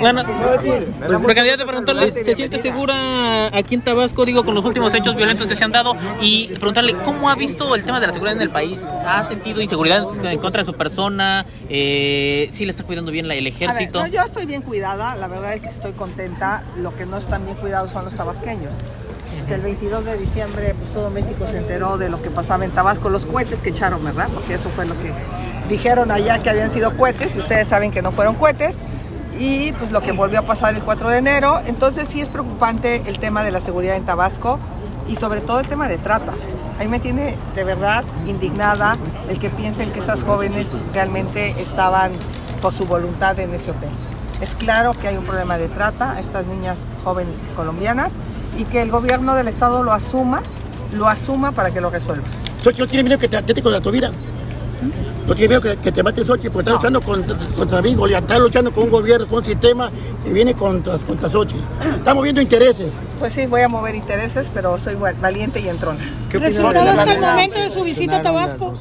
[0.00, 5.16] Bueno, pues, precandidato, preguntarle, ¿se siente segura aquí en Tabasco, digo, con los últimos hechos
[5.16, 5.94] violentos que se han dado?
[6.20, 8.80] Y preguntarle, ¿cómo ha visto el tema de la seguridad en el país?
[9.06, 11.44] ¿Ha sentido inseguridad en contra de su persona?
[11.68, 14.00] Eh, ¿Sí le está cuidando bien la- el A ver, ejército?
[14.00, 16.62] no, yo estoy bien cuidada, la verdad es que estoy contenta.
[16.78, 18.72] Lo que no están bien cuidados son los tabasqueños.
[19.38, 22.70] Pues el 22 de diciembre, pues todo México se enteró de lo que pasaba en
[22.70, 24.28] Tabasco, los cohetes que echaron, ¿verdad?
[24.34, 25.12] Porque eso fue lo que
[25.68, 28.76] dijeron allá que habían sido cohetes, y ustedes saben que no fueron cohetes.
[29.38, 31.60] Y pues lo que volvió a pasar el 4 de enero.
[31.66, 34.58] Entonces sí es preocupante el tema de la seguridad en Tabasco
[35.08, 36.34] y sobre todo el tema de trata.
[36.78, 38.96] A mí me tiene de verdad indignada
[39.28, 42.12] el que piensen que estas jóvenes realmente estaban
[42.62, 43.90] por su voluntad en ese hotel.
[44.40, 48.12] Es claro que hay un problema de trata a estas niñas jóvenes colombianas
[48.56, 50.42] y que el gobierno del estado lo asuma,
[50.92, 52.26] lo asuma para que lo resuelva.
[52.62, 54.12] Xochitl no tiene miedo que te atente contra tu vida.
[55.28, 58.22] No tiene miedo que, que te mate Xochitl porque está luchando contra, contra mí, Goliat.
[58.22, 59.90] Está luchando con un gobierno, con un sistema
[60.24, 61.60] que viene contra, contra Xochitl.
[61.96, 62.94] Estamos viendo intereses.
[63.18, 66.00] Pues sí, voy a mover intereses, pero soy val- valiente y entrona.
[66.30, 68.72] ¿Qué Resultado de la hasta el momento de su visita a Tabasco.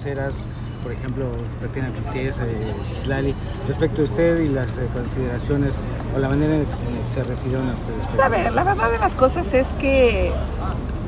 [0.83, 1.25] Por ejemplo,
[1.59, 3.35] Tatiana Cloutier, eh, Citlali,
[3.67, 5.73] respecto a usted y las eh, consideraciones
[6.15, 8.23] o la manera en que se- refirieron a ustedes.
[8.23, 10.31] A ver, la verdad de las cosas es que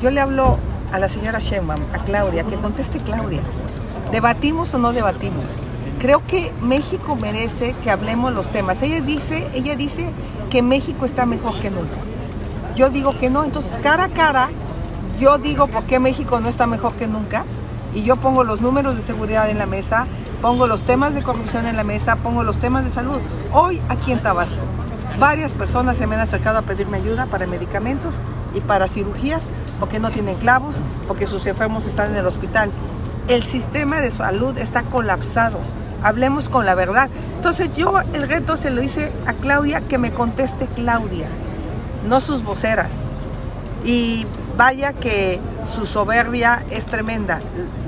[0.02, 0.58] yo le hablo
[0.92, 3.40] a la señora Sheinbaum, a Claudia, que conteste Claudia.
[4.12, 5.46] ¿Debatimos o no debatimos?
[6.00, 8.82] Creo que México merece que hablemos los temas.
[8.82, 10.10] Ella dice, ella dice
[10.50, 11.98] que México está mejor que nunca.
[12.76, 14.50] Yo digo que no, entonces cara a cara,
[15.20, 17.44] yo digo por qué México no está mejor que nunca
[17.94, 20.08] y yo pongo los números de seguridad en la mesa,
[20.42, 23.20] pongo los temas de corrupción en la mesa, pongo los temas de salud.
[23.54, 24.62] Hoy aquí en Tabasco,
[25.20, 28.16] varias personas se me han acercado a pedirme ayuda para medicamentos
[28.56, 29.44] y para cirugías
[29.80, 30.76] porque no tienen clavos,
[31.08, 32.72] porque sus enfermos están en el hospital.
[33.30, 35.60] El sistema de salud está colapsado.
[36.04, 37.10] Hablemos con la verdad.
[37.36, 41.28] Entonces yo el reto se lo hice a Claudia, que me conteste Claudia,
[42.08, 42.90] no sus voceras.
[43.84, 44.26] Y
[44.58, 47.40] vaya que su soberbia es tremenda.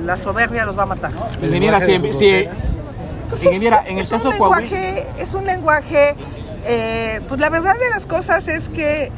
[0.06, 1.12] La soberbia los va a matar.
[1.42, 2.48] Ingeniera, si, si-.
[3.30, 6.16] Pues Ingeniera, es, en el es caso un Coahuila- lenguaje, es un lenguaje,
[6.66, 9.10] eh, pues la verdad de las cosas es que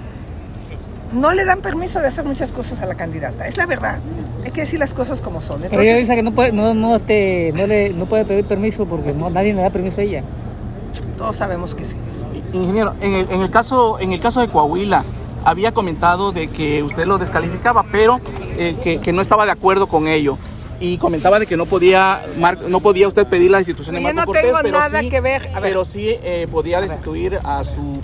[1.13, 3.99] no le dan permiso de hacer muchas cosas a la candidata, es la verdad.
[4.45, 5.61] Hay que decir las cosas como son.
[5.61, 8.45] Pero ella Entonces, dice que no puede, no, no, este, no, le, no puede pedir
[8.45, 10.23] permiso porque no, nadie le da permiso a ella.
[11.17, 11.95] todos sabemos que sí.
[12.53, 15.03] ingeniero, en el, en el caso, en el caso de Coahuila,
[15.45, 18.19] había comentado de que usted lo descalificaba, pero
[18.57, 20.37] eh, que, que no estaba de acuerdo con ello.
[20.79, 24.07] Y comentaba de que no podía, Mar- no podía usted pedir la institución de Yo
[24.07, 25.49] Marco no Cortés, tengo pero nada sí- que ver.
[25.53, 25.71] A ver.
[25.71, 28.01] Pero sí eh, podía destituir a su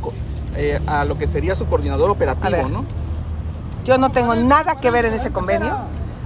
[0.56, 2.70] eh, a lo que sería su coordinador operativo, ver.
[2.70, 2.86] ¿no?
[3.86, 5.78] Yo no tengo nada que ver en ese convenio.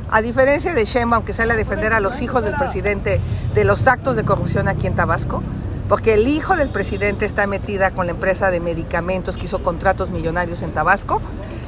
[0.10, 3.20] A diferencia de Sheinbaum, que sale a defender a los hijos del presidente
[3.56, 5.42] de los actos de corrupción aquí en Tabasco,
[5.90, 10.12] porque el hijo del presidente está metida con la empresa de medicamentos que hizo contratos
[10.12, 11.20] millonarios en Tabasco.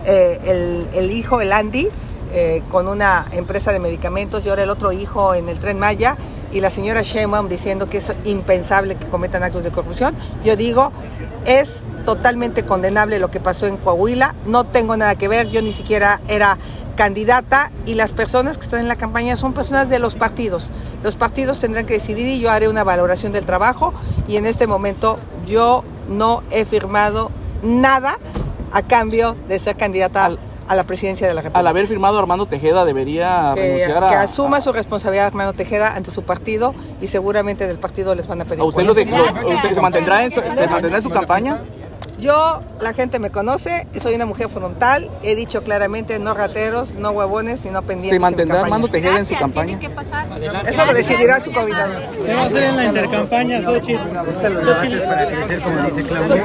[0.06, 1.90] Eh, el, el hijo, el Andy,
[2.34, 6.18] eh, con una empresa de medicamentos y ahora el otro hijo en el tren Maya
[6.52, 10.14] y la señora Sheinbaum diciendo que es impensable que cometan actos de corrupción.
[10.44, 10.92] Yo digo,
[11.46, 14.36] es totalmente condenable lo que pasó en Coahuila.
[14.46, 16.58] No tengo nada que ver, yo ni siquiera era
[16.96, 20.70] candidata y las personas que están en la campaña son personas de los partidos.
[21.04, 23.94] Los partidos tendrán que decidir y yo haré una valoración del trabajo
[24.28, 27.32] y en este momento yo no he firmado
[27.64, 28.18] nada
[28.72, 32.18] a cambio de ser candidata Al- a la presidencia de la República Al haber firmado
[32.18, 34.10] Armando Tejeda, debería que, renunciar a.
[34.10, 38.42] que asuma su responsabilidad Armando Tejeda ante su partido y seguramente del partido les van
[38.42, 39.44] a pedir ¿A usted, lo de- cuentas.
[39.44, 41.60] lo- usted se mantendrá en su, se mantendrá en su campaña?
[42.18, 47.12] Yo, la gente me conoce, soy una mujer frontal, he dicho claramente no rateros, no
[47.12, 48.16] huevones, sino pendientes.
[48.16, 48.62] ¿Se mantendrá.
[48.62, 49.78] Armando Tejeda en su campaña?
[50.66, 52.04] Eso lo decidirá su coordinador.
[52.26, 54.14] ¿Qué va a hacer en la intercampaña, Xochitl?
[54.14, 56.44] Necesita los debates para crecer, como dice Claudia.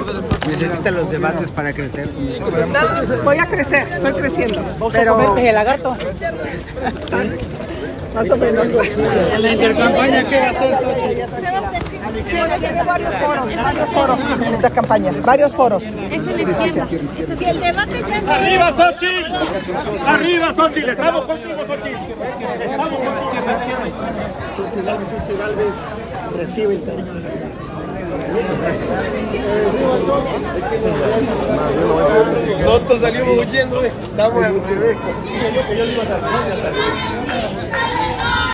[0.48, 2.08] Necesita los debates para crecer.
[2.10, 5.96] No, voy a crecer, estoy creciendo, pero el lagarto?
[8.14, 8.66] más o menos.
[8.66, 11.89] En la intercampaña, ¿qué va a hacer Xochitl?
[12.12, 15.82] Tiene varios foros, varios foros en campaña, varios foros.
[15.82, 19.34] Si el debate ya ¡Arriba, Xochitl!
[20.06, 20.90] ¡Arriba, Xochitl!
[20.90, 21.96] ¡Estamos contigo, Xochitl!
[22.66, 22.98] ¡Estamos
[25.04, 25.40] contigo!
[26.36, 27.12] Recibe el cariño.
[32.62, 34.54] Nosotros salimos huyendo, estamos en